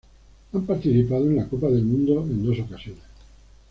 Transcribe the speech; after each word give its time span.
Han 0.55 0.65
participado 0.65 1.25
en 1.27 1.35
la 1.35 1.45
Copa 1.47 1.67
del 1.67 1.83
Mundo 1.83 2.21
en 2.23 2.43
dos 2.43 2.57
ocasiones. 2.57 3.03